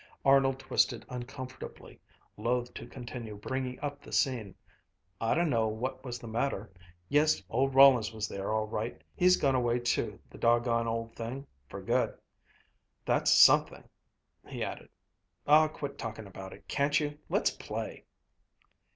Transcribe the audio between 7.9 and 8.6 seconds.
was there,